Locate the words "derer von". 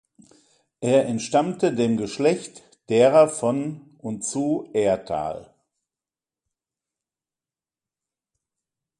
2.89-3.93